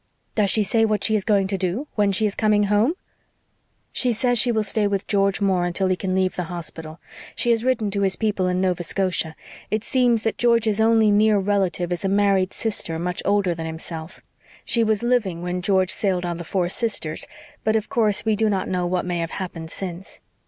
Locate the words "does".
0.33-0.49